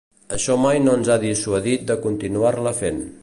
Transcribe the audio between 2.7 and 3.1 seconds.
fent.